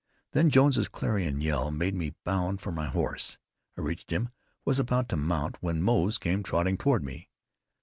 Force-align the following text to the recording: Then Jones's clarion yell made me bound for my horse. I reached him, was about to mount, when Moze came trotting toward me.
Then 0.31 0.49
Jones's 0.49 0.89
clarion 0.89 1.41
yell 1.41 1.69
made 1.69 1.93
me 1.93 2.15
bound 2.23 2.59
for 2.59 2.71
my 2.71 2.87
horse. 2.87 3.37
I 3.77 3.81
reached 3.81 4.09
him, 4.11 4.29
was 4.65 4.79
about 4.79 5.07
to 5.09 5.15
mount, 5.15 5.61
when 5.61 5.83
Moze 5.83 6.17
came 6.17 6.41
trotting 6.41 6.75
toward 6.77 7.03
me. 7.03 7.29